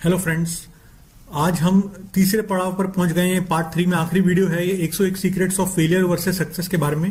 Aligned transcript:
Hello 0.00 0.16
friends 0.18 0.52
आज 1.38 1.58
हम 1.60 1.80
तीसरे 2.14 2.42
पड़ाव 2.42 2.72
पर 2.76 2.86
पहुँच 2.86 3.10
गए 3.12 3.26
हैं। 3.28 3.44
पार्ट 3.46 3.66
थ्री 3.72 3.84
में 3.86 3.96
आखिरी 3.96 4.20
वीडियो 4.20 4.46
है 4.48 4.66
ये 4.66 4.76
101 4.86 5.16
secrets 5.16 5.58
of 5.60 5.68
failure 5.70 6.04
versus 6.04 6.38
success 6.38 6.68
के 6.68 6.76
बारे 6.76 6.96
में। 6.96 7.10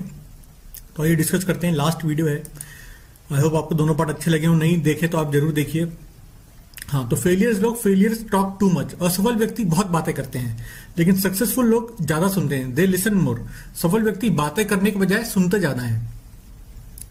तो 0.96 1.04
आइए 1.04 1.16
डिस्कस 1.16 1.44
करते 1.44 1.68
हैं। 1.68 1.74
लास्ट 1.74 2.06
वीडियो 2.06 2.28
है। 2.28 2.38
आई 3.32 3.42
होप 3.42 3.56
आपको 3.56 3.76
दोनों 3.76 3.96
पार्ट 3.96 4.10
अच्छे 4.10 4.32
लगे 4.32 4.48
हो। 4.48 4.56
नहीं 4.56 4.82
देखे 4.82 5.08
तो 5.08 5.18
आप 5.18 5.34
ज़रूर 5.34 5.52
देखिए। 5.54 5.92
हाँ 6.88 7.08
तो 7.10 7.16
फेलियर्स 7.16 7.60
लोग 7.60 7.78
फेलियर्स 7.82 8.26
टॉक 8.32 8.58
टू 8.60 8.70
मच 8.72 8.96
असफल 8.96 9.36
व्यक्ति 9.36 9.64
बहुत 9.66 9.88
बातें 9.88 10.14
करते 10.14 10.40
हैं, 10.40 10.66
लेकिन 10.98 11.20
सक्सेसफुल 11.20 11.66
लोग 11.66 11.96
ज़्यादा 12.02 12.28
सुनते 12.30 12.56
हैं। 12.56 12.74
दे 12.76 12.88
लिसन 12.88 13.14
मोर 13.16 13.46
सफल 13.82 14.04
व्यक्ति 14.04 14.30
बातें 14.42 14.66
करने 14.68 14.92
के 14.92 15.00
बजाय 15.00 15.24
सुनते 15.26 15.60
ज़्यादा 15.60 15.82
है। 15.82 16.08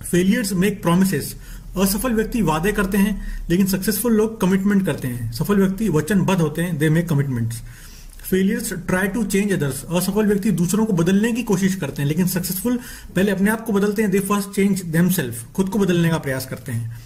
फेलियर्स 0.03 0.53
मेक 0.55 0.83
प्रोमिस 0.83 1.35
असफल 1.77 2.13
व्यक्ति 2.13 2.43
वादे 2.43 2.73
करते 2.73 2.99
हैं, 2.99 3.47
लेकिन 3.51 3.67
सक्सेसफुल 3.67 4.13
लोग 4.13 4.41
कमिटमेंट 4.41 4.85
करते 4.87 5.09
हैं। 5.09 5.31
सफल 5.33 5.57
व्यक्ति 5.57 5.89
वचनबद्ध 5.89 6.41
होते 6.41 6.63
हैं 6.63 6.79
they 6.79 6.89
make 6.91 7.09
commitments 7.09 7.61
failures 8.21 8.73
try 8.87 9.09
to 9.09 9.23
change 9.25 9.53
others 9.53 9.85
असफल 9.87 10.27
व्यक्ति 10.27 10.51
दूसरों 10.53 10.85
को 10.87 10.93
बदलने 10.93 11.33
की 11.33 11.43
कोशिश 11.43 11.75
करते 11.75 12.03
हैं, 12.03 12.09
लेकिन 12.09 12.27
सक्सेसफुल 12.29 12.79
पहले 13.17 13.31
अपने 13.33 13.51
आप 13.51 13.65
को 13.65 13.73
बदलते 13.73 14.03
हैं 14.03 14.11
दे 14.11 14.21
फ़र्स्ट 14.21 14.51
चेंज 14.51 14.83
देम 14.87 15.11
खुद 15.55 15.69
को 15.69 15.79
बदलने 15.79 16.09
का 16.09 16.19
प्रयास 16.19 16.47
करते 16.47 16.73
हैं। 16.73 16.99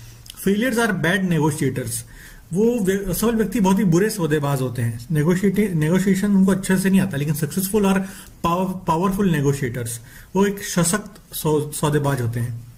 फेलियर्स 0.45 0.79
आर 0.79 0.93
बैड 0.95 1.29
नेगोशिएटर्स 1.29 2.05
वो 2.53 2.65
असफल 2.85 3.37
व्यक्ति 3.37 3.61
बहुत 3.61 3.79
ही 3.79 3.85
बुरे 3.85 4.09
सौदेबाज 4.11 4.61
होते 4.61 4.83
हैं। 4.83 5.07
नेगोशिएशन 5.11 6.33
उनको 6.33 6.53
अच्छे 6.53 6.77
से 6.79 6.91
नहीं 6.91 7.01
आता, 7.01 7.17
लेकिन 7.17 7.35
सक्सेसफुल 7.35 7.87
और 7.87 7.99
पावरफुल 8.45 9.31
नेगोशिएटर्स 9.31 10.01
वो 10.37 10.45
एक 10.47 10.63
सशक्त 10.65 11.35
सौदेबाज 11.35 12.21
होते 12.21 12.41
हैं। 12.41 12.72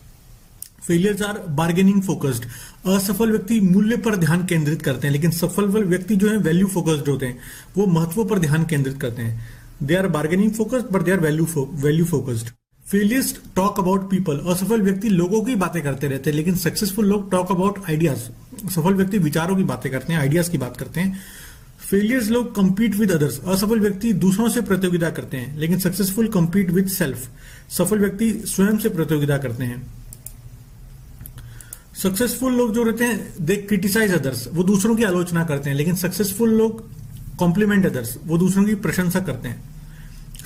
फेलियर्स 0.87 1.23
आर 1.23 1.39
बार्गेनिंग 1.51 2.01
फोकस्ड 2.03 2.45
असफल 2.87 3.31
व्यक्ति 3.31 3.61
मूल्य 3.61 3.97
पर 3.97 4.17
ध्यान 4.17 4.45
केंद्रित 4.47 4.83
करते 4.83 5.07
हैं, 5.07 5.13
लेकिन 5.13 5.31
सफल 5.31 5.67
व्यक्ति 5.67 6.17
जो 6.17 6.29
है 6.29 6.37
वैल्यू 6.39 6.67
फोकस्ड 6.67 7.09
होते 7.09 7.27
हैं। 7.27 7.39
वो 7.77 7.87
महत्व 7.87 8.25
पर 8.25 8.39
ध्यान 8.39 8.65
केंद्रित 8.65 9.01
करते 9.01 9.23
हैं। 9.23 9.47
They 9.83 9.95
are 9.95 10.09
bargaining 10.09 10.51
focused 10.53 10.93
but 10.93 11.03
they 11.03 11.13
are 11.13 11.21
value 11.21 11.47
value 11.83 12.05
focused 12.05 12.51
failures 12.87 13.35
talk 13.57 13.79
about 13.81 14.11
people 14.11 14.41
असफल 14.47 14.83
व्यक्ति 14.83 15.09
लोगों 15.09 15.41
की 15.43 15.55
बातें 15.55 15.83
करते 15.83 16.09
रहते 16.09 16.31
हैं, 16.31 16.37
लेकिन 16.37 16.55
सक्सेसफुल 16.57 17.07
लोग 17.07 17.31
टॉक 17.31 17.51
अबाउट 17.51 17.79
आइडियाज़ 17.89 18.19
सफल 18.69 18.95
व्यक्ति 18.95 19.19
विचारों 19.21 19.57
की 19.57 19.65
बातें 19.65 19.91
करते 19.93 20.13
हैं 20.13 20.21
आइडियाज़ 20.21 20.51
की 20.51 20.59
बात 20.59 20.77
करते 20.77 21.01
हैं। 21.01 21.19
फेलियर्स 21.91 22.31
लोग 22.31 22.55
कंपीट 22.55 22.95
विद 22.95 23.11
अदर्स 23.13 23.41
असफल 23.41 23.81
व्यक्ति 23.81 24.13
दूसरों 24.13 24.49
से 24.49 24.61
प्रतियोगिता 24.61 25.11
करते 25.11 25.37
हैं, 25.37 25.57
लेकिन 25.59 25.79
सक्सेसफुल 25.79 26.29
कंपीट 26.29 26.71
विद 26.71 26.89
सेल्फ 26.91 27.29
सफल 27.71 27.99
व्यक्ति 27.99 28.33
स्वयं 28.47 28.79
से 28.79 28.89
प्रतियोगिता 28.89 29.39
करते 29.39 29.65
हैं। 29.65 29.83
सक्सेसफुल 32.03 32.55
लोग 32.55 32.73
जो 32.75 32.83
रहते 32.83 33.05
हैं 33.05 33.35
दे 33.41 33.57
क्रिटिसाइज 33.57 34.13
अदर्स 34.13 34.49
वो 34.53 34.63
दूसरों 34.63 34.97
की 34.97 35.05
आलोचना 35.05 35.45
करते 35.45 35.71
हैं, 35.71 35.77
लेकिन 35.77 35.95
सक्सेसफुल 35.95 36.51
लोग 36.51 36.83
कॉम्प्लीमेंट 37.37 37.87
अदर्स 37.87 38.17
वो 38.27 38.39
दूसरों 38.39 38.65
की 38.65 38.75
प्रशंसा 38.75 39.21
करते 39.21 39.49
हैं. 39.49 39.63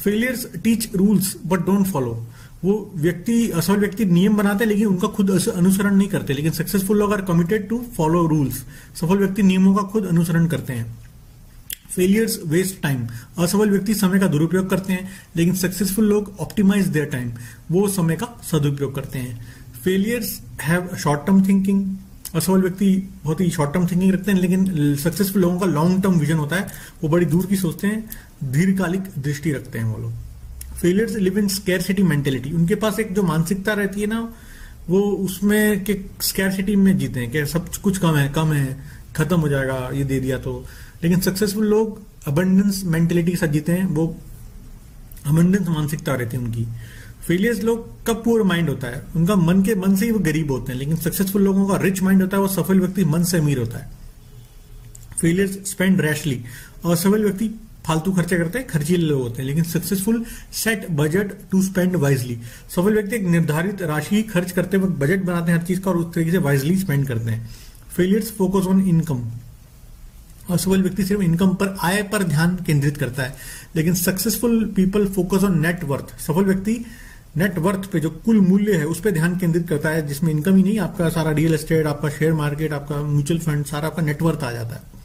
Failures 0.04 0.46
teach 0.64 0.94
rules 0.94 1.36
but 1.46 1.60
don't 1.60 1.86
follow 1.86 2.12
वो 2.64 2.92
व्यक्ति, 2.96 3.50
असफल 3.50 3.76
व्यक्ति 3.76 4.04
नियम 4.04 4.36
बनाते 4.36 4.64
हैं, 4.64 4.68
लेकिन 4.70 4.86
उनका 4.86 5.08
खुद 5.08 5.30
अनुसरण 5.30 5.94
नहीं 5.96 6.08
करते. 6.08 6.32
लेकिन 6.32 6.52
सक्सेसफुल 6.52 6.98
लोग 6.98 7.12
are 7.12 7.20
committed 7.22 7.68
to 7.68 7.78
follow 7.96 8.26
rules 8.26 8.64
सफल 9.00 9.18
व्यक्ति 9.18 9.42
नियमों 9.42 9.74
का 9.74 9.82
खुद 9.82 10.06
अनुसरण 10.06 10.46
करते 10.46 10.72
हैं. 10.72 10.96
फेलियर्स 11.90 12.38
वेस्ट 12.46 12.80
टाइम 12.82 13.06
असफल 13.38 13.70
व्यक्ति 13.70 13.94
समय 13.94 14.18
का 14.18 14.26
दुरुपयोग 14.26 14.68
करते 14.70 14.92
हैं, 14.92 15.08
लेकिन 15.36 15.54
सक्सेसफुल 15.54 16.04
लोग 16.04 16.34
ऑप्टिमाइज 16.40 16.86
देयर 16.86 17.06
टाइम 17.06 17.32
वो 17.70 17.88
समय 17.88 18.16
का 18.16 18.26
सदुपयोग 18.50 18.94
करते 18.94 19.18
हैं. 19.18 19.46
Failures 19.84 20.40
have 20.62 20.88
short 20.98 21.26
term 21.26 21.46
thinking 21.48 21.96
असफल 22.34 22.60
व्यक्ति 22.62 23.08
बहुत 23.24 23.40
ही 23.40 23.50
शॉर्ट 23.50 23.72
टर्म 23.74 23.86
थिंकिंग 23.86 24.12
रखते 24.12 24.32
हैं, 24.32 24.38
लेकिन 24.38 24.96
सक्सेसफुल 24.96 25.42
लोगों 25.42 25.58
का 25.60 25.66
लॉन्ग 25.66 26.02
टर्म 26.02 26.14
विजन 26.14 26.34
होता 26.34 26.56
है, 26.56 26.66
वो 27.02 27.08
बड़ी 27.08 27.26
दूर 27.26 27.46
की 27.46 27.56
सोचते 27.56 27.86
हैं, 27.86 28.10
दीर्घकालिक 28.44 29.00
दृष्टि 29.18 29.52
रखते 29.52 29.78
हैं 29.78 29.86
वो 29.86 29.98
लोग। 29.98 30.12
Failures 30.80 31.16
live 31.16 31.38
in 31.38 31.48
scarcity 31.80 32.02
mentality 32.02 32.52
उनके 32.52 32.74
पास 32.74 32.98
एक 33.00 33.14
जो 33.14 33.22
मानसिकता 33.22 33.72
रहती 33.72 34.00
है 34.00 34.06
ना, 34.06 34.20
वो 34.88 35.00
उसमें 35.00 35.84
के 35.84 36.00
स्केयर 36.20 36.50
सिटी 36.50 36.76
में 36.76 36.98
जीते 36.98 37.20
हैं, 37.20 37.30
कि 37.30 37.46
सब 37.46 37.68
कुछ 37.82 37.98
कम 37.98 38.16
है 38.16 38.28
कम 38.28 38.52
है, 38.52 38.76
खत्म 39.16 39.40
हो 39.40 39.48
जाएगा, 39.48 39.90
ये 39.94 40.04
दे 40.04 40.20
दिया 40.20 40.38
तो। 40.38 40.64
लेकिन 41.02 41.20
सक्सेसफुल 41.20 41.66
लोग 41.66 42.00
अबंडेंस 42.26 42.82
मेंटेलिटी 42.84 43.30
के 43.30 43.36
साथ 43.36 43.46
जीते 43.46 43.72
हैं, 43.72 43.86
वो 43.86 44.16
अबंडेंस 45.26 45.68
मानसिकता 45.68 46.14
रहती 46.14 46.36
है 46.36 46.42
उनकी। 46.42 46.66
फेलियर्स 47.26 47.62
लोग 47.62 47.86
का 48.04 48.12
पुअर 48.14 48.42
माइंड 48.42 48.68
होता 48.68 48.88
है। 48.88 49.02
उनका 49.16 49.36
मन 49.36 49.62
के 49.62 49.74
मन 49.74 49.94
से 49.96 50.06
ही 50.06 50.12
वो 50.12 50.18
गरीब 50.20 50.50
होते 50.50 50.72
हैं, 50.72 50.78
लेकिन 50.78 50.96
सक्सेसफुल 50.96 51.42
लोगों 51.42 51.66
का 51.68 51.76
रिच 51.76 52.02
माइंड 52.02 52.22
होता 52.22 52.36
है 52.36 52.42
वो 52.42 52.48
सफल 52.48 52.80
व्यक्ति 52.80 53.04
मन 53.04 53.24
से 53.24 53.38
अमीर 53.38 53.58
होता 53.58 53.78
है। 53.78 53.90
फेलियर्स 55.20 55.58
स्पेंड 55.66 56.00
रैशली 56.00 56.42
और 56.84 56.96
सफल 56.96 57.24
व्यक्ति 57.24 57.48
फालतू 57.86 58.12
खर्चे 58.12 58.36
करते 58.36 58.58
हैं, 58.58 58.66
खर्चीले 58.68 59.06
लोग 59.06 59.20
होते 59.22 59.42
हैं, 59.42 59.48
लेकिन 59.48 59.64
successful 59.64 60.24
set 60.54 60.86
budget 60.90 61.32
to 61.50 61.62
spend 61.62 61.96
wisely 61.96 62.38
सफल 62.70 62.94
व्यक्ति 62.94 63.16
एक 63.16 63.22
निर्धारित 63.24 63.82
राशि 63.82 64.22
खर्च 64.22 64.50
करते 64.50 64.76
वक्त 64.76 64.98
बजट 64.98 65.22
बनाते 65.24 65.52
हैं 65.52 65.58
हर 65.58 65.66
चीज़ 65.66 65.80
का 65.80 65.90
और 65.90 65.96
उस 65.96 66.14
तरीके 66.14 66.30
से 66.30 66.38
वाइजली 66.38 66.76
स्पेंड 66.76 67.06
करते 67.08 67.30
हैं। 67.30 67.48
फेलियर्स 67.96 68.30
फोकस 68.30 68.66
ऑन 68.66 68.80
इनकम 68.88 69.22
असफल 70.50 70.82
व्यक्ति 70.82 71.04
सिर्फ़ 71.04 71.22
इनकम 71.22 71.54
पर 71.54 71.76
आय 71.82 72.02
पर 72.02 72.22
ध्यान 72.24 72.56
केंद्रित 72.66 72.96
करता 72.96 73.22
है, 73.22 73.36
लेकिन 73.76 73.94
successful 73.94 74.64
people 74.76 75.06
focus 75.06 75.44
on 75.44 75.60
net worth 75.60 76.18
सफल 76.20 76.44
व्यक्ति 76.44 76.84
नेटवर्थ 77.36 77.90
पे 77.90 78.00
जो 78.00 78.10
कुल 78.24 78.40
मूल्य 78.40 78.76
है, 78.76 78.84
उस 78.86 79.00
पर 79.00 79.10
ध्यान 79.10 79.36
केंद्रित 79.38 79.68
करता 79.68 79.88
है, 79.88 80.06
जिसमें 80.06 80.30
इनकम 80.32 80.56
ही 80.56 80.62
नहीं, 80.62 80.78
आपका 80.80 81.08
सारा 81.08 81.30
रियल 81.32 81.54
एस्टेट 81.54 81.86
आपका 81.86 82.08
शेयर 82.10 82.32
मार्केट 82.34 82.72
आपका 82.72 83.02
म्यूचुअल 83.02 83.40
फंड 83.40 83.64
सारा 83.66 83.88
आपका 83.88 84.02
नेटवर्थ 84.02 84.44
आ 84.44 84.52
जाता 84.52 84.74
है। 84.74 84.96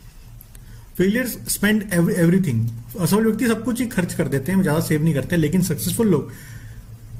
फेलियर्स 0.98 1.38
स्पेंड 1.50 1.84
एवरीथिंग 1.94 2.68
असफल 3.00 3.24
व्यक्ति 3.26 3.48
सब 3.48 3.64
कुछ 3.64 3.80
ही 3.80 3.86
खर्च 3.88 4.14
कर 4.14 4.28
देते 4.28 4.52
हैं, 4.52 4.62
ज़्यादा 4.62 4.80
सेव 4.80 5.04
नहीं 5.04 5.14
करते, 5.14 5.36
लेकिन 5.38 5.62
सक्सेसफुल 5.64 6.08
लोग 6.08 6.32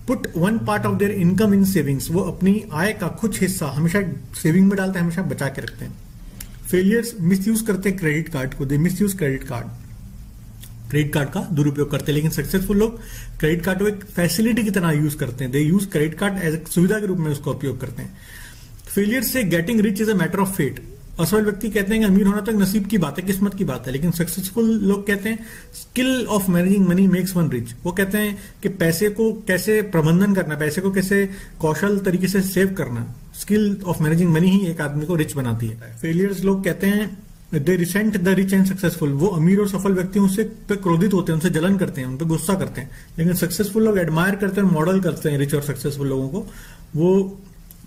put 0.08 0.28
one 0.38 0.58
part 0.60 0.86
of 0.86 0.98
their 0.98 1.12
income 1.12 1.54
in 1.54 1.64
savings 1.66 2.10
वो 2.12 2.22
अपनी 2.22 2.64
आय 2.74 2.94
का 2.94 3.08
कुछ 3.22 3.42
हिस्सा 3.42 3.68
हमेशा 3.68 4.02
सेविंग 4.42 4.68
में 4.68 4.78
डालते 4.78 5.00
हैं, 5.00 5.06
हमेशा 5.06 5.22
बचा 5.24 5.48
के 5.48 5.62
रखते 5.62 5.86
हैं। 5.86 5.94
फेलियर्स 6.68 7.14
मिस 7.22 7.48
यूज़ 7.48 7.66
करते 7.66 7.90
हैं 7.90 7.98
क्रेडिट 8.00 8.30
कार्ड 8.30 8.54
को 8.54 8.66
they 8.66 8.78
misuse 9.02 9.18
credit 9.18 9.44
card 9.44 9.68
credit 10.94 11.14
card 11.14 11.30
का 11.30 11.42
दुरुपयोग 11.52 11.92
करते 11.92 12.12
हैं। 12.12 12.14
लेकिन 12.14 12.32
सक्सेसफुल 12.32 12.78
लोग 12.78 13.00
क्रेडिट 13.40 13.64
कार्ड 13.66 13.80
को 13.80 13.88
एक 13.88 14.04
फैसिलिटी 14.16 14.64
की 14.64 14.72
तरह 14.72 14.92
यूज़ 14.92 15.18
करते 15.18 15.44
हैं। 15.44 15.52
They 15.52 15.60
use 15.60 15.88
credit 15.90 16.18
card 16.20 16.42
as 16.44 16.68
सुविधा 16.68 17.00
के 17.00 17.08
रूप 17.08 17.18
में 17.18 17.32
उसका 17.32 17.52
उपयोग 17.52 17.80
करते 17.82 18.02
हैं। 18.02 18.18
फेलियर 18.86 19.24
से 19.24 19.44
getting 19.44 19.80
rich 19.82 20.02
is 20.02 20.12
a 20.12 20.14
matter 20.14 20.40
of 20.40 20.52
fate 20.52 20.82
असफल 21.20 21.44
व्यक्ति 21.44 21.70
कहते 21.70 21.92
हैं 21.92 22.00
कि 22.00 22.06
अमीर 22.06 22.26
होना 22.26 22.42
तो 22.42 22.52
नसीब 22.52 22.86
की 22.86 22.98
बात 22.98 23.20
है, 23.20 23.26
किस्मत 23.26 23.54
की 23.54 23.64
बात 23.64 23.88
है। 23.88 23.92
लेकिन 23.94 24.12
सक्सेसफुल 24.12 24.70
लोग 24.84 25.06
कहते 25.08 25.30
हैं 25.30 25.46
skill 25.74 26.26
of 26.30 26.50
managing 26.52 26.88
money 26.88 27.08
makes 27.08 27.36
one 27.36 27.50
rich 27.50 27.74
वो 27.84 27.92
कहते 27.92 28.18
हैं 28.18 28.38
कि 28.64 28.70
पैसे 28.70 29.10
को 29.10 29.32
कैसे 29.48 29.82
प्रबंधन 29.82 30.34
करना, 30.34 30.56
पैसे 30.56 30.82
को 30.82 30.92
कैसे 30.92 31.30
कौशल 31.60 32.00
तरीके 32.00 32.28
से 32.28 32.42
सेव 32.44 32.74
करना। 32.78 33.14
स्किल 33.40 33.78
ऑफ़ 33.86 34.04
मैनेजिंग 34.04 34.34
मनी 34.34 34.50
ही 34.50 34.66
एक 34.68 34.82
आदमी 34.82 35.06
को 35.06 35.16
रिच 35.16 35.36
बनाती 35.36 35.68
है। 35.68 35.98
फेलियर्स 36.02 36.44
लोग 36.44 36.64
कहते 36.64 36.88
हैं 36.88 37.33
they 37.60 37.76
resent 37.76 38.18
the 38.18 38.28
rich 38.28 38.54
and 38.54 38.66
successful 38.66 39.10
वो 39.10 39.28
अमीर 39.28 39.60
और 39.60 39.70
सफल 39.70 39.94
व्यक्ति 39.94 40.20
से 40.36 40.44
पे 40.44 40.76
क्रोधित 40.76 41.14
होते 41.14 41.32
हैं, 41.32 41.40
उनसे 41.40 41.50
जलन 41.50 41.78
करते 41.78 42.02
हैं, 42.02 42.08
उन 42.08 42.18
पर 42.18 42.26
गुस्सा 42.26 42.54
करते 42.54 42.82
हैं। 42.82 42.90
लेकिन 43.18 43.34
सक्सेसफुल 43.34 43.84
लोग 43.84 43.98
एडमायर 43.98 44.36
करते 44.36 44.62
हैं 44.62 44.68
मॉडल 44.68 45.02
करते 45.02 45.30
हैं 45.30 45.38
रिच 45.38 45.56
और 45.56 45.62
सक्सेसफुल 45.62 46.08
लोगों 46.08 46.30
को। 46.30 46.48
वो 46.96 47.40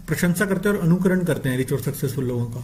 प्रशंसा 0.09 0.47
करते 0.47 0.69
हैं 0.69 0.77
और 0.77 0.83
अनुकरण 0.83 1.25
करते 1.25 1.49
हैं 1.49 1.57
रिच 1.57 1.73
और 1.73 1.81
सक्सेसफुल 1.81 2.25
लोगों 2.25 2.45
का। 2.45 2.61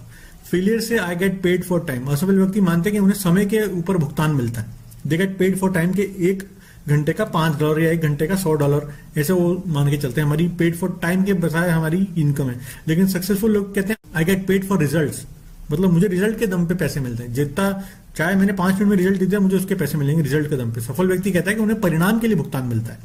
फेलियर 0.50 0.80
से 0.80 0.98
I 0.98 1.16
get 1.16 1.42
paid 1.42 1.64
for 1.64 1.80
time 1.80 2.06
असफल 2.06 2.38
व्यक्ति 2.38 2.60
मानते 2.60 2.90
हैं 2.90 2.98
कि 2.98 3.04
उन्हें 3.04 3.18
समय 3.18 3.46
के 3.46 3.78
ऊपर 3.78 3.96
भुगतान 3.96 4.30
मिलता 4.30 4.60
है। 4.60 4.66
They 5.06 5.16
get 5.16 5.38
paid 5.38 5.58
for 5.58 5.72
time 5.72 5.92
के 5.92 6.02
एक 6.02 6.42
घंटे 6.88 7.12
का 7.12 7.24
पाँच 7.24 7.58
डॉलर 7.58 7.80
या 7.80 7.90
एक 7.90 8.00
घंटे 8.00 8.26
का 8.26 8.36
सौ 8.36 8.54
डॉलर 8.54 8.92
ऐसे 9.18 9.32
वो 9.32 9.62
मान 9.66 9.90
के 9.90 9.96
चलते 9.96 10.20
हैं। 10.20 10.26
हमारी 10.26 10.48
पेड 10.48 10.76
फॉर 10.76 10.98
टाइम 11.02 11.22
के 11.22 11.32
बजाय 11.32 11.68
हमारी 11.68 12.08
इनकम 12.18 12.50
है। 12.50 12.60
लेकिन 12.88 13.06
सक्सेसफुल 13.06 13.50
लोग 13.50 13.74
कहते 13.74 13.88
हैं 13.88 13.96
I 14.16 14.24
get 14.24 14.46
paid 14.46 14.64
for 14.64 14.78
result 14.78 15.26
मतलब 15.72 15.90
मुझे 15.90 16.06
रिज़ल्ट 16.08 16.38
के 16.38 16.46
दम 16.46 16.66
पे 16.66 16.74
पैसे 16.74 17.00
मिलते 17.00 17.22
हैं। 17.22 17.32
जितना, 17.34 17.70
चाहे 18.16 18.34
मैंने 18.36 18.52
पाँच 18.54 18.74
मिनट 18.74 18.88
में 18.88 18.96
रिज़ल्ट 18.96 19.18
दे 19.18 19.26
दिया, 19.26 19.40
मुझे 19.40 19.56
उसके 19.56 19.74
पैसे 19.74 19.98
मिलेंगे 19.98 20.22
रिज़ल्ट 20.22 20.48
के 20.50 20.56
दम 20.56 20.72
पे। 20.72 20.80
सफल 20.80 21.06
व्यक्ति 21.08 21.30
कहता 21.32 21.50
है 21.50 21.56
कि 21.56 21.62
उन्हें 21.62 21.80
परिणाम 21.80 22.18
के 22.18 22.26
लिए 22.26 22.36
भुगतान 22.36 22.66
मिलता 22.66 22.92
है। 22.92 22.98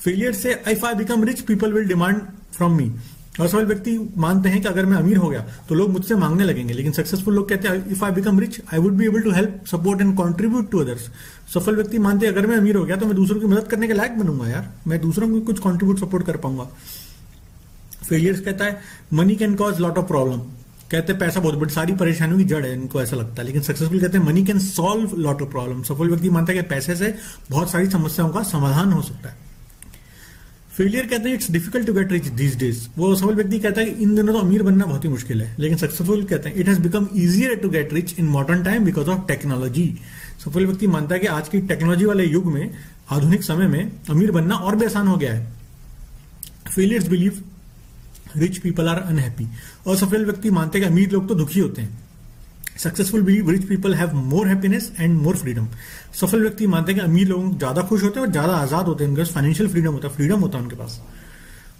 फेलियर 0.00 0.32
से 0.34 0.52
if 0.68 0.84
I 0.86 0.94
become 0.94 1.24
rich 1.24 1.40
people 1.42 1.72
will 1.72 1.86
demand 1.88 2.20
from 2.52 2.76
me 2.76 2.92
असफल 3.40 3.64
व्यक्ति 3.66 3.92
मानते 4.16 4.48
हैं 4.48 4.60
कि 4.62 4.68
अगर 4.68 4.86
मैं 4.86 4.96
अमीर 4.96 5.16
हो 5.16 5.28
गया 5.28 5.40
तो 5.68 5.74
लोग 5.74 5.90
मुझसे 5.90 6.14
मांगने 6.16 6.44
लगेंगे। 6.44 6.74
लेकिन 6.74 6.92
सक्सेसफुल 6.92 7.34
लोग 7.34 7.48
कहते 7.48 7.68
हैं 7.68 7.90
if 7.92 8.04
I 8.04 8.10
become 8.12 8.38
rich 8.40 8.60
I 8.72 8.78
would 8.78 8.92
be 8.92 9.06
able 9.06 9.20
to 9.22 9.30
help 9.32 9.64
support 9.66 10.00
and 10.00 10.16
contribute 10.16 10.70
to 10.70 10.78
others 10.78 11.08
सफल 11.54 11.76
व्यक्ति 11.76 11.98
मानते 11.98 12.26
हैं, 12.26 12.32
अगर 12.34 12.46
मैं 12.46 12.56
अमीर 12.56 12.76
हो 12.76 12.84
गया 12.84 12.96
तो 12.96 13.06
मैं 13.06 13.14
दूसरों 13.16 13.40
की 13.40 13.46
मदद 13.46 13.68
करने 13.68 13.88
के 13.88 13.94
लायक 13.94 14.18
बनूँगा 14.18 14.48
यार। 14.48 14.68
मैं 14.86 15.00
दूसरों 15.00 15.28
को 15.28 15.40
कुछ 15.42 15.58
कॉन्ट्रीब्यूट 15.58 16.00
सपोर्ट 16.00 16.26
कर 16.26 16.36
पाऊँगा। 16.36 16.68
फेलियर्स 18.02 18.40
कहता 18.40 18.64
है 18.64 18.80
money 19.12 19.36
can 19.36 19.54
cause 19.54 19.80
lot 19.80 19.98
of 19.98 20.06
problem 20.06 20.40
कहते 20.90 21.12
हैं 21.12 21.18
पैसा 21.20 21.40
बहुत 21.40 21.54
बड़ी 21.54 21.72
सारी 21.72 21.92
परेशानियों 21.94 22.38
की 22.38 22.44
जड़ 22.44 22.64
है, 22.64 22.72
इनको 22.74 23.02
ऐसा 23.02 23.16
लगता 23.16 23.42
है। 23.42 23.46
लेकिन 23.46 23.62
सक्सेसफुल 23.62 24.00
कहते 24.00 24.18
हैं 24.18 24.24
money 24.24 24.44
can 24.44 24.58
solve 24.58 25.16
lot 25.16 25.42
of 25.42 25.50
problem 25.50 25.82
सफल 25.82 26.08
व्यक्ति 26.08 26.30
मानता 26.30 26.52
है 26.52 26.58
कि 26.58 26.68
पैसे 26.68 26.96
से 26.96 27.14
बहुत 27.50 27.70
सारी 27.70 27.90
समस्याओं 27.90 28.30
का 28.30 28.42
समाधान 28.44 28.92
हो 28.92 29.02
सकता 29.02 29.28
है। 29.28 29.36
फेलियर 30.76 31.06
कहते 31.06 31.28
हैं 31.28 31.36
it's 31.36 31.50
difficult 31.50 31.86
to 31.86 31.92
get 31.92 32.12
rich 32.12 32.26
these 32.32 32.56
days 32.58 32.86
वो 32.98 33.14
सफल 33.14 33.34
व्यक्ति 33.34 33.58
कहता 33.58 33.80
है 33.80 33.86
कि 33.86 34.02
इन 34.02 34.14
दिनों 34.16 34.32
तो 34.34 34.40
अमीर 34.40 34.62
बनना 34.62 34.84
बहुत 34.84 35.04
ही 35.04 35.08
मुश्किल 35.08 35.42
है। 35.42 35.54
लेकिन 35.58 35.78
सक्सेसफुल 35.78 36.22
कहते 36.24 36.48
हैं 36.48 36.56
it 36.56 36.68
has 36.68 36.80
become 36.80 37.08
easier 37.16 37.54
to 37.54 37.68
get 37.68 37.92
rich 37.94 38.14
in 38.18 38.26
modern 38.28 38.62
time 38.64 38.84
because 38.84 39.08
of 39.08 39.26
technology 39.28 39.86
सफल 40.44 40.66
व्यक्ति 40.66 40.86
मानता 40.86 41.14
है 41.14 41.20
कि 41.20 41.26
आज 41.26 41.48
की 41.48 41.60
टेक्नोलॉजी 41.60 42.04
वाले 42.04 42.24
युग 42.24 42.52
में, 42.52 42.70
आधुनिक 43.10 43.42
समय 43.42 43.66
में 43.66 43.92
अमीर 44.10 44.30
बनना 44.30 44.54
और 44.56 44.76
भी 44.76 44.86
आसान 44.86 45.08
हो 45.08 45.16
गया 45.16 45.32
है। 45.34 45.46
Failures 46.70 47.08
believe 47.08 47.42
rich 48.36 48.58
people 48.58 48.88
are 48.88 48.98
unhappy 48.98 49.46
असफल 49.88 50.24
व्यक्ति 50.24 50.50
मानते 50.50 50.78
हैं 50.78 50.86
कि 50.86 50.92
अमीर 50.92 51.10
लोग 51.10 51.28
तो 51.28 51.34
दुखी 51.34 51.60
होते 51.60 51.82
हैं। 51.82 51.98
Successful 52.78 53.24
rich 53.24 53.64
people 53.64 53.94
have 53.94 54.14
more 54.16 54.48
happiness 54.48 54.90
and 55.00 55.16
more 55.18 55.36
freedom 55.36 55.66
सफल 56.14 56.40
व्यक्ति 56.40 56.66
मानते 56.66 56.92
हैं 56.92 57.00
कि 57.00 57.06
अमीर 57.06 57.28
लोग 57.28 57.56
ज़्यादा 57.58 57.82
खुश 57.82 58.02
होते 58.02 58.20
हैं 58.20 58.26
और 58.26 58.32
ज़्यादा 58.32 58.52
आज़ाद 58.56 58.86
होते 58.86 59.04
हैं। 59.04 59.10
उनके 59.10 59.22
पास 59.22 59.32
फाइनेंशियल 59.34 59.68
फ्रीडम 59.68 59.92
होता 59.92 60.08
है 60.08 60.14
फ्रीडम 60.14 60.40
होता 60.40 60.58
है 60.58 60.64
उनके 60.64 60.76
पास। 60.76 61.00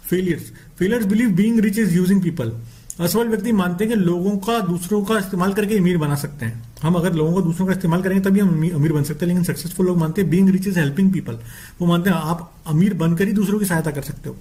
Failures 0.09 0.51
failures 0.79 1.05
believe 1.05 1.29
being 1.35 1.59
rich 1.59 1.77
is 1.79 1.95
using 1.95 2.21
people 2.23 2.51
असफल 2.99 3.27
व्यक्ति 3.27 3.51
मानते 3.53 3.85
हैं 3.85 3.93
कि 3.93 3.99
लोगों 3.99 4.35
का, 4.37 4.59
दूसरों 4.61 5.03
का 5.03 5.17
इस्तेमाल 5.19 5.53
करके 5.53 5.77
अमीर 5.77 5.97
बना 5.97 6.15
सकते 6.17 6.45
हैं। 6.45 6.63
हम 6.81 6.95
अगर 6.95 7.13
लोगों 7.13 7.33
को, 7.33 7.41
दूसरों 7.41 7.67
का 7.67 7.73
इस्तेमाल 7.73 8.01
करेंगे 8.01 8.23
तभी 8.23 8.39
हम 8.39 8.49
अमीर 8.69 8.93
बन 8.93 9.03
सकते 9.03 9.25
हैं। 9.25 9.27
लेकिन 9.27 9.43
सक्सेसफुल 9.45 9.85
लोग 9.85 9.97
मानते 9.97 10.21
हैं 10.21 10.29
being 10.31 10.49
rich 10.49 10.67
is 10.67 10.79
helping 10.79 11.11
people 11.13 11.39
वो 11.81 11.87
मानते 11.87 12.09
हैं, 12.09 12.17
आप 12.17 12.51
अमीर 12.67 12.93
बनकर 12.95 13.27
ही 13.27 13.33
दूसरों 13.33 13.59
की 13.59 13.65
सहायता 13.65 13.91
कर 13.91 14.01
सकते 14.01 14.29
हो। 14.29 14.35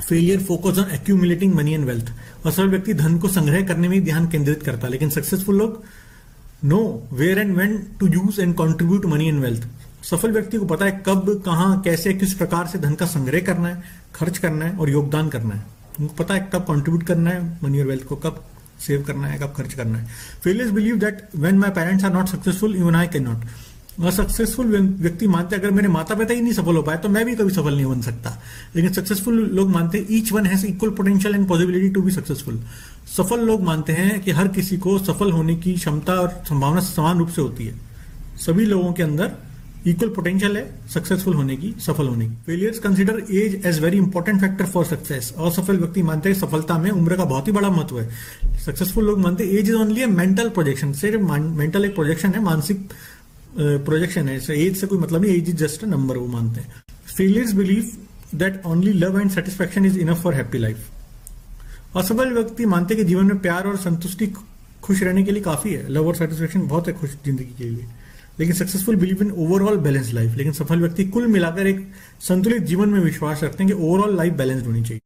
Failure 0.00 0.40
focus 0.42 0.78
on 0.78 0.90
accumulating 0.94 1.54
money 1.54 1.74
and 1.74 1.84
wealth 1.84 2.12
असफल 2.46 2.68
व्यक्ति 2.68 2.94
धन 2.94 3.18
को 3.18 3.28
संग्रह 3.28 3.66
करने 3.66 3.88
में 3.88 4.04
ध्यान 4.04 4.28
केंद्रित 4.28 4.62
करता 4.62 4.86
है, 4.86 4.90
लेकिन 4.92 5.10
सक्सेसफुल 5.10 5.58
लोग 5.58 5.82
know 6.64 6.80
where 7.12 7.38
and 7.38 7.56
when 7.56 7.76
to 8.00 8.06
use 8.08 8.40
and 8.40 8.54
contribute 8.54 9.06
money 9.06 9.28
and 9.28 9.40
wealth 9.42 9.68
सफल 10.04 10.32
व्यक्ति 10.32 10.58
को 10.58 10.66
पता 10.66 10.84
है 10.84 11.02
कब, 11.06 11.42
कहाँ, 11.46 11.80
कैसे, 11.82 12.12
किस 12.14 12.34
प्रकार 12.34 12.66
से 12.66 12.78
धन 12.78 12.94
का 12.94 13.06
संग्रह 13.06 13.40
करना 13.40 13.68
है, 13.68 13.82
खर्च 14.14 14.38
करना 14.38 14.64
है 14.64 14.76
और 14.76 14.90
योगदान 14.90 15.28
करना 15.28 15.54
है। 15.54 15.64
उनको 16.00 16.14
पता 16.14 16.34
है 16.34 16.48
कब 16.52 16.64
कंट्रीब्यूट 16.64 17.02
करना 17.06 17.30
है 17.30 17.58
मनी 17.64 17.80
और 17.80 17.86
वेल्थ 17.86 18.04
को, 18.04 18.16
कब 18.16 18.44
सेव 18.80 19.02
करना 19.06 19.26
है, 19.28 19.38
कब 19.38 19.52
खर्च 19.56 19.74
करना 19.74 19.98
है। 19.98 20.06
Failures 20.44 20.70
believe 20.70 20.96
that 20.98 21.28
when 21.36 21.58
my 21.58 21.70
parents 21.70 22.04
are 22.04 22.12
not 22.12 22.28
successful 22.28 22.76
even 22.76 22.94
I 22.96 23.06
can 23.08 23.22
not 23.24 23.44
असक्सेसफुल 24.06 24.76
व्यक्ति 25.00 25.26
मानते 25.28 25.56
अगर 25.56 25.70
मेरे 25.70 25.88
माता 25.88 26.14
पिता 26.14 26.34
ही 26.34 26.40
नहीं 26.40 26.52
सफल 26.52 26.76
हो 26.76 26.82
पाए 26.82 26.96
तो 26.96 27.08
मैं 27.08 27.24
भी 27.26 27.34
कभी 27.34 27.50
सफल 27.50 27.74
नहीं 27.74 27.86
बन 27.86 28.00
सकता। 28.00 28.30
लेकिन 28.76 28.92
सक्सेसफुल 28.92 29.38
लोग 29.54 29.70
मानते 29.70 29.98
हैं 29.98 30.06
each 30.10 30.32
one 30.32 30.46
has 30.46 30.66
equal 30.66 30.90
potential 30.90 31.34
and 31.34 31.46
possibility 31.48 31.88
to 31.88 32.02
be 32.02 32.12
successful 32.12 32.60
सफल 33.16 33.44
लोग 33.46 33.62
मानते 33.62 33.92
हैं 33.92 34.20
कि 34.20 34.30
हर 34.30 34.48
किसी 34.48 34.76
को 34.78 34.98
सफल 34.98 35.32
होने 35.32 35.56
की 35.56 35.74
क्षमता 35.74 36.14
और 36.14 36.42
संभावना 36.48 36.80
समान 36.80 37.18
रूप 37.18 37.28
से 37.28 37.42
होती 37.42 37.66
है। 37.66 37.74
सभी 38.38 38.64
लोगों 38.64 38.92
के 38.92 39.02
अंदर 39.02 39.32
इक्वल 39.86 40.08
पोटेंशियल 40.08 40.56
है 40.56 40.64
सक्सेसफुल 40.94 41.34
होने 41.34 41.56
की, 41.56 41.74
सफल 41.80 42.08
होने 42.08 42.26
की। 42.28 42.34
Failures 42.46 42.78
consider 42.78 43.22
age 43.32 43.62
as 43.66 43.78
very 43.80 43.96
important 43.96 44.40
factor 44.40 44.66
for 44.66 44.84
success 44.84 45.32
असफल 45.38 45.76
व्यक्ति 45.76 46.02
मानते 46.02 46.28
हैं, 46.28 46.36
सफलता 46.38 46.78
में 46.78 46.90
उम्र 46.90 47.16
का 47.16 47.24
बहुत 47.24 47.46
ही 47.48 47.52
बड़ा 47.52 47.70
महत्व 47.70 48.00
है। 48.00 48.58
सक्सेसफुल 48.58 49.04
लोग 49.04 49.18
मानते 49.18 49.44
हैं 49.44 49.52
age 49.52 49.68
is 49.68 49.76
only 49.76 50.06
mental 50.06 50.48
projection 50.48 50.92
सिर्फ़ 50.92 51.22
मेंटल 51.22 51.84
एक 51.84 51.94
प्रोजेक्शन 51.94 52.28
है, 52.28 52.42
मानसिक 52.42 52.88
प्रोजेक्शन 53.56 54.28
है 54.28 54.36
एज 54.56 54.76
से 54.76 54.86
कोई 54.86 54.98
मतलब 54.98 55.24
नहीं 55.24 55.34
age 55.36 55.48
is 55.48 55.56
just 55.56 55.84
a 55.84 55.86
number 55.88 56.16
वो 56.16 56.26
मानते 56.28 56.60
हैं। 56.60 56.82
Failures 57.06 57.52
believe 57.52 57.92
that 58.34 58.66
only 58.66 58.92
love 58.94 59.20
and 59.20 59.30
satisfaction 59.30 59.84
is 59.86 59.98
enough 59.98 60.22
for 60.22 60.34
happy 60.34 60.58
life 60.58 61.96
असफल 61.96 62.32
व्यक्ति 62.34 62.66
मानते 62.66 62.94
कि 62.94 63.04
जीवन 63.04 63.24
में 63.26 63.38
प्यार 63.38 63.66
और 63.66 63.76
संतुष्टि 63.78 64.26
खुश 64.82 65.02
रहने 65.02 65.22
के 65.24 65.30
लिए 65.30 65.42
काफ़ी 65.42 65.72
है। 65.72 65.88
लव 65.92 66.06
और 66.08 66.14
सेटिस्फेक्शन 66.16 66.66
बहुत 66.68 66.88
है 66.88 66.92
खुश 66.94 67.10
ज़िंदगी 67.24 67.54
के 67.58 67.64
लिए। 67.64 67.86
लेकिन 68.38 68.54
successful 68.56 68.96
believe 68.96 69.22
in 69.22 69.30
overall 69.38 69.76
balance 69.78 70.12
life 70.14 70.36
लेकिन 70.36 70.52
सफल 70.52 70.80
व्यक्ति 70.80 71.04
कुल 71.06 71.26
मिलाकर 71.28 71.66
एक 71.66 71.86
संतुलित 72.20 72.62
जीवन 72.62 72.88
में 72.88 73.00
विश्वास 73.00 73.42
रखते 73.44 73.64
हैं 73.64 73.72
कि 73.72 73.78
ओवरऑल 73.80 74.16
लाइफ 74.16 74.32
बैलेंस 74.34 74.66
होनी 74.66 74.82
चाहिए। 74.82 75.00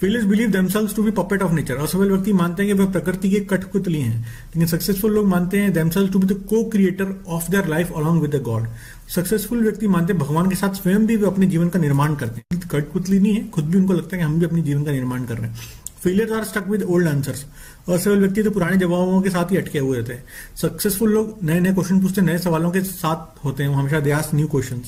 Failures 0.00 0.26
believe 0.26 0.50
themselves 0.50 0.94
to 0.96 1.02
be 1.02 1.10
puppet 1.10 1.42
of 1.42 1.52
nature 1.52 1.76
असफल 1.76 2.10
व्यक्ति 2.10 2.32
मानते 2.32 2.62
हैं 2.62 2.72
कि 2.72 2.82
वह 2.82 2.90
प्रकृति 2.92 3.30
के 3.30 3.38
कठपुतली 3.50 4.00
हैं। 4.00 4.18
लेकिन 4.18 4.66
सक्सेसफुल 4.66 5.12
लोग 5.12 5.26
मानते 5.26 5.58
हैं 5.58 5.72
themselves 5.72 6.12
to 6.12 6.18
be 6.18 6.26
the 6.26 6.32
co 6.50 6.62
creator 6.70 7.14
of 7.28 7.50
their 7.50 7.66
life 7.68 7.90
along 7.96 8.22
with 8.22 8.34
the 8.34 8.42
god 8.42 8.68
successful 9.14 9.62
व्यक्ति 9.62 9.88
मानते 9.88 10.12
हैं 10.12 10.22
भगवान 10.22 10.50
के 10.50 10.56
साथ 10.56 10.74
स्वयं 10.74 11.06
भी 11.06 11.16
वे 11.16 11.26
अपने 11.26 11.46
जीवन 11.46 11.68
का 11.68 11.78
निर्माण 11.78 12.14
करते 12.14 12.42
हैं। 12.54 12.60
कठपुतली 12.68 13.18
नहीं 13.18 13.34
है, 13.34 13.48
खुद 13.48 13.64
भी 13.64 13.78
उनको 13.78 13.92
लगता 13.92 14.16
है 14.16 14.22
कि 14.22 14.26
हम 14.26 14.38
भी 14.38 14.46
अपने 14.46 14.62
जीवन 14.62 14.84
का 14.84 14.92
निर्माण 14.92 15.24
कर 15.24 15.38
रहे 15.38 15.50
हैं। 15.50 15.56
Failure 16.02 16.32
are 16.32 16.44
stuck 16.44 16.68
with 16.68 16.82
old 16.84 17.08
answers 17.08 17.44
असफल 17.88 18.18
व्यक्ति 18.18 18.42
तो 18.42 18.50
पुराने 18.50 18.76
जवाबों 18.76 19.20
के 19.22 19.30
साथ 19.30 19.52
ही 19.52 19.56
अटके 19.56 19.78
हुए 19.78 19.96
रहते 19.96 20.12
हैं 20.12 20.24
सक्सेसफुल 20.56 21.12
लोग 21.12 21.36
नए 21.42 21.60
नए 21.60 21.72
क्वेश्चन 21.74 22.00
पूछते 22.00 22.20
नए 22.20 22.38
सवालों 22.38 22.70
के 22.70 22.80
साथ 22.82 23.44
होते 23.44 23.62
हैं। 23.62 23.74
हमेशा 23.74 24.00
they 24.00 24.10
ask 24.12 24.34
new 24.34 24.46
question 24.46 24.80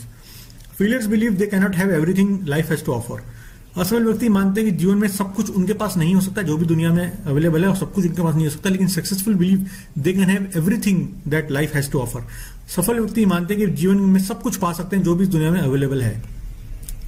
failures 0.78 1.06
believe 1.06 1.32
they 1.34 1.46
cannot 1.46 1.76
have 1.76 1.94
everything 1.94 2.48
life 2.48 2.70
has 2.70 2.84
to 2.84 2.92
offer 2.92 3.22
असफल 3.80 4.04
व्यक्ति 4.04 4.28
मानते 4.28 4.60
हैं 4.60 4.70
कि 4.70 4.76
जीवन 4.78 4.98
में 4.98 5.08
सब 5.08 5.34
कुछ 5.34 5.50
उनके 5.50 5.72
पास 5.72 5.96
नहीं 5.96 6.14
हो 6.14 6.20
सकता, 6.20 6.42
जो 6.42 6.56
भी 6.56 6.66
दुनिया 6.66 6.92
में 6.92 7.24
अवेलेबल 7.24 7.62
है 7.62 7.68
और 7.68 7.76
सब 7.76 7.92
कुछ 7.92 8.06
उनके 8.06 8.22
पास 8.22 8.34
नहीं 8.34 8.46
हो 8.46 8.50
सकता, 8.50 8.70
लेकिन 8.70 8.88
successful 8.88 9.34
believe 9.34 9.66
they 9.98 10.12
can 10.12 10.30
have 10.30 10.50
everything 10.56 11.06
that 11.28 11.50
life 11.50 11.74
has 11.74 11.90
to 11.90 11.98
offer 11.98 12.26
सफल 12.76 13.00
व्यक्ति 13.00 13.24
मानते 13.26 13.54
हैं 13.54 13.66
कि 13.66 13.72
जीवन 13.74 14.00
में 14.10 14.20
सब 14.20 14.42
कुछ 14.42 14.56
पा 14.56 14.72
सकते 14.72 14.96
हैं, 14.96 15.02
जो 15.02 15.14
भी 15.14 15.24
इस 15.24 15.30
दुनिया 15.30 15.50
में 15.50 15.60
अवेलेबल 15.60 16.02
है। 16.02 16.40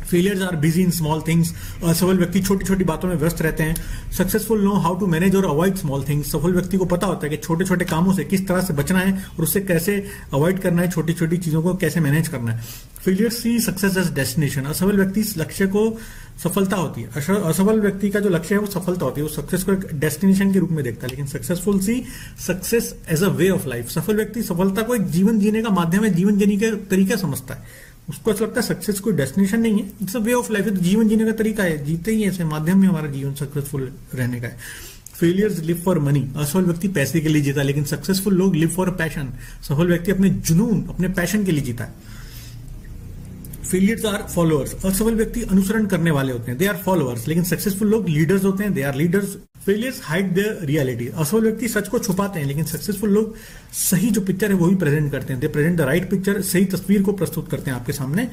Failures 0.02 0.42
are 0.42 0.56
busy 0.56 0.82
in 0.82 0.90
small 0.90 1.20
things 1.28 1.52
असफल 1.82 2.18
व्यक्ति 2.18 2.40
छोटी 2.40 2.64
छोटी 2.64 2.84
बातों 2.84 3.08
में 3.08 3.14
व्यस्त 3.16 3.42
रहते 3.42 3.62
हैं। 3.62 3.76
Successful 4.12 4.64
know 4.64 4.72
how 4.76 4.98
to 5.00 5.06
manage 5.06 5.36
और 5.36 5.44
अवॉइड 5.44 5.76
स्मॉल 5.76 6.04
थिंग्स 6.08 6.32
सफल 6.32 6.52
व्यक्ति 6.52 6.76
को 6.76 6.84
पता 6.86 7.06
होता 7.06 7.26
है 7.26 7.30
कि 7.30 7.36
छोटे 7.36 7.64
छोटे 7.64 7.84
कामों 7.84 8.12
से 8.14 8.24
किस 8.24 8.46
तरह 8.48 8.60
से 8.60 8.74
बचना 8.74 8.98
है 8.98 9.12
और 9.12 9.42
उससे 9.42 9.60
कैसे 9.62 9.96
अवॉइड 10.32 10.58
करना 10.58 10.82
है 10.82 10.90
छोटी 10.90 11.12
छोटी 11.12 11.36
चीज़ों 11.38 11.62
को 11.62 11.74
कैसे 11.74 12.00
मैनेज 12.00 12.28
करना 12.28 12.52
है। 12.52 12.60
Failure 13.04 13.30
see 13.30 13.60
success 13.60 13.96
as 13.96 14.12
destination 14.12 14.62
असफल 14.62 14.96
व्यक्ति 14.96 15.24
लक्ष्य 15.36 15.66
को 15.66 15.98
सफलता 16.44 16.76
होती 16.76 17.00
है। 17.00 17.08
असफल 17.08 17.80
व्यक्ति 17.80 18.10
का 18.10 18.20
जो 18.20 18.28
लक्ष्य 18.28 18.54
है, 18.54 18.60
वो 18.60 18.66
सफलता 18.66 19.04
होती 19.04 19.20
है। 19.20 19.26
वो 19.26 19.32
सक्सेस 19.32 19.62
को 19.62 19.72
एक 19.72 19.86
डेस्टिनेशन 19.94 20.52
के 20.52 20.58
रूप 20.58 20.70
में 20.70 20.84
देखता 20.84 21.06
है। 21.06 21.10
लेकिन 21.10 21.26
successful 21.26 21.80
see 21.80 22.04
success 22.46 22.94
as 23.08 23.22
a 23.22 23.28
way 23.28 23.50
of 23.50 23.66
life 23.66 23.90
सफल 23.90 24.16
व्यक्ति 24.16 24.42
सफलता 24.42 24.82
को 24.82 24.94
एक 24.94 25.06
जीवन 25.06 25.38
जीने 25.38 25.62
का 25.62 25.68
माध्यम 25.68 26.04
है, 26.04 26.14
जीवन 26.14 26.38
जीने 26.38 26.56
का 26.56 26.76
तरीका 26.90 27.16
समझता 27.16 27.54
है। 27.54 27.62
उसको 28.08 28.30
ऐसा 28.30 28.44
लगता 28.44 28.60
है 28.60 28.66
सक्सेस 28.66 29.00
कोई 29.00 29.12
डेस्टिनेशन 29.12 29.60
नहीं 29.60 29.82
है। 29.82 29.92
It's 30.02 30.16
a 30.16 30.18
way 30.18 30.32
of 30.32 30.52
life 30.52 30.68
जीवन 30.68 31.08
जीने 31.08 31.24
का 31.24 31.32
तरीका 31.32 31.62
है। 31.62 31.84
जीते 31.84 32.12
ही 32.12 32.24
ऐसे 32.24 32.44
माध्यम 32.44 32.80
में 32.80 32.88
हमारा 32.88 33.06
जीवन 33.06 33.34
सक्सेसफुल 33.34 33.92
रहने 34.14 34.40
का 34.40 34.48
है। 34.48 34.56
फेलियर्स 35.14 35.58
लिव 35.58 35.82
फॉर 35.84 35.98
मनी 35.98 36.28
असफल 36.36 36.62
व्यक्ति 36.62 36.88
पैसे 36.88 37.20
के 37.20 37.28
लिए 37.28 37.42
जीता 37.42 37.62
लेकिन 37.62 37.84
सक्सेसफुल 37.84 38.34
लोग 38.34 38.56
लिव 38.56 38.68
फॉर 38.68 38.90
पैशन 38.90 39.28
सफल 39.62 39.86
व्यक्ति 39.86 40.12
अपने 40.12 40.30
जुनून, 40.30 40.86
अपने 40.88 41.08
पैशन 41.08 41.44
के 41.44 41.52
लिए 41.52 41.62
जीता 41.62 41.84
है। 41.84 42.11
फेलियर्स 43.72 44.04
आर 44.04 44.22
फॉलोअर्स 44.34 44.84
असफल 44.84 45.14
व्यक्ति 45.14 45.42
अनुसरण 45.42 45.86
करने 45.86 46.10
वाले 46.10 46.32
होते 46.32 46.50
हैं. 46.50 46.58
दे 46.58 46.66
आर 46.66 46.76
फॉलोअर्स 46.76 47.28
लेकिन 47.28 47.44
सक्सेसफुल 47.44 47.88
लोग 47.88 48.08
लीडर्स 48.08 48.44
होते 48.44 48.64
हैं. 48.64 48.74
They 48.74 48.82
are 48.82 48.94
leaders 48.94 49.36
failures 49.66 50.00
hide 50.02 50.34
the 50.34 50.58
reality 50.62 51.08
असफल 51.08 51.40
व्यक्ति 51.40 51.68
सच 51.68 51.88
को 51.88 51.98
छुपाते 51.98 52.40
हैं, 52.40 52.46
लेकिन 52.46 52.64
सक्सेसफुल 52.64 53.10
लोग 53.10 53.36
सही 53.72 54.10
जो 54.10 54.20
पिक्चर 54.20 54.48
है 54.48 54.54
वही 54.54 54.74
प्रेजेंट 54.74 55.12
करते 55.12 55.32
हैं. 55.32 55.40
They 55.40 55.48
present 55.48 55.78
the 55.78 55.80
right 55.80 56.10
picture 56.10 56.40
सही 56.42 56.64
तस्वीर 56.64 57.02
को 57.02 57.12
प्रस्तुत 57.12 57.50
करते 57.50 57.70
हैं 57.70 57.78
आपके 57.78 57.92
सामने. 57.92 58.28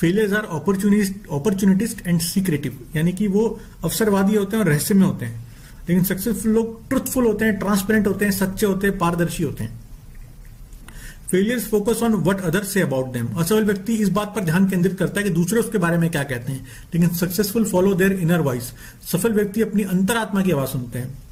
Failures 0.00 0.32
are 0.32 0.48
opportunist 0.50 1.14
opportunist 1.32 2.06
and 2.06 2.20
secretive 2.20 2.78
यानी 2.96 3.12
कि 3.12 3.26
वो 3.26 3.60
अवसरवादी 3.84 4.36
होते 4.36 4.56
हैं 4.56 4.64
और 4.64 4.70
रहस्य 4.70 4.94
में 4.94 5.06
होते 5.06 5.26
हैं. 5.26 5.44
लेकिन 5.88 6.04
सक्सेसफुल 6.04 6.52
लोग 6.52 6.88
ट्रुथफुल 6.88 7.26
होते 7.26 7.44
हैं 7.44 7.58
ट्रांसपेरेंट 7.58 8.06
होते 8.06 8.24
हैं, 8.24 8.32
सच्चे 8.32 8.66
होते 8.66 8.86
हैं, 8.86 8.98
पारदर्शी 8.98 9.42
होते 9.42 9.64
हैं. 9.64 9.81
Failures 11.32 11.68
focus 11.68 12.02
on 12.02 12.14
what 12.14 12.40
other 12.40 12.64
say 12.64 12.80
about 12.80 13.12
them 13.12 13.26
असफल 13.26 13.64
व्यक्ति 13.64 13.94
इस 13.94 14.08
बात 14.08 14.28
पर 14.28 14.40
ध्यान 14.40 14.68
केंद्रित 14.68 14.98
करता 14.98 15.20
है 15.20 15.24
कि 15.24 15.30
दूसरे 15.30 15.60
उसके 15.60 15.78
बारे 15.78 15.98
में 15.98 16.10
क्या 16.10 16.22
कहते 16.22 16.52
हैं। 16.52 16.66
लेकिन 16.94 17.08
successful 17.08 17.64
follow 17.64 17.94
their 17.94 18.12
inner 18.12 18.40
voice 18.40 18.62
सफल 19.12 19.32
व्यक्ति 19.32 19.62
अपनी 19.62 19.82
अंतरात्मा 19.82 20.42
की 20.42 20.50
आवाज़ 20.50 20.68
सुनते 20.68 20.98
हैं। 20.98 21.22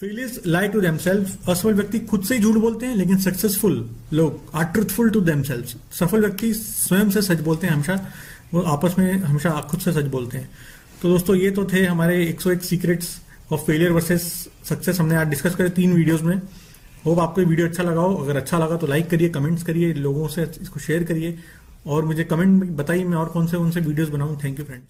फेलियर्स 0.00 0.40
लाई 0.46 0.68
टू 0.68 0.80
देमसेल्फ 0.80 1.48
असफल 1.48 1.74
व्यक्ति 1.74 1.98
खुद 1.98 2.24
से 2.24 2.36
ही 2.36 2.42
झूठ 2.42 2.56
बोलते 2.56 2.86
हैं, 2.86 2.96
लेकिन 2.96 3.18
सक्सेसफुल 3.18 3.90
लोग 4.12 4.40
आर 4.54 4.64
ट्रुथफुल 4.64 5.10
टू 5.10 5.20
देमसेल्फ 5.20 5.94
सफल 5.94 6.20
व्यक्ति 6.20 6.54
स्वयं 6.54 7.10
से 7.10 7.22
सच 7.22 7.40
बोलते 7.40 7.66
हैं, 7.66 7.74
हमेशा। 7.74 8.08
वो 8.54 8.60
आपस 8.60 8.94
में 8.98 9.12
हमेशा 9.18 9.50
खुद 9.50 9.80
से 9.80 9.92
सच 9.92 10.04
बोलते 10.04 10.38
हैं। 10.38 10.50
तो 11.02 11.08
दोस्तों, 11.08 11.36
ये 11.36 11.50
तो 11.50 11.64
थे 11.64 11.84
हमारे 11.86 12.26
101 12.26 12.62
secrets 12.62 13.20
of 13.52 13.60
failure 13.60 13.90
versus 13.90 14.48
success 14.64 15.00
हमने 15.00 15.16
आज 15.16 15.26
डिस्कस 15.26 15.54
करे 15.54 15.68
तीन 15.68 15.92
वीडियोस 15.92 16.22
में। 16.22 16.42
होप 17.06 17.18
आपको 17.18 17.40
ये 17.40 17.46
वीडियो 17.46 17.66
अच्छा 17.68 17.82
लगा 17.82 18.00
हो। 18.00 18.14
अगर 18.16 18.36
अच्छा 18.36 18.58
लगा 18.58 18.76
तो 18.76 18.86
लाइक 18.86 19.10
करिए 19.10 19.28
कमेंट्स 19.30 19.62
करिए, 19.62 19.92
लोगों 19.94 20.28
से 20.28 20.42
इसको 20.62 20.80
शेयर 20.80 21.04
करिए। 21.04 21.38
और 21.86 22.04
मुझे 22.04 22.24
कमेंट 22.24 22.64
बताइए 22.76 23.04
मैं 23.04 23.16
और 23.16 23.28
कौन 23.28 23.46
से, 23.46 23.56
उनसे 23.56 23.80
वीडियोस 23.80 24.08
बनाऊँ। 24.08 24.38
Thank 24.44 24.58
you 24.58 24.64
friends 24.64 24.88